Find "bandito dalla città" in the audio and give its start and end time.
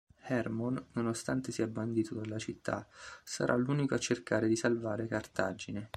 1.67-2.87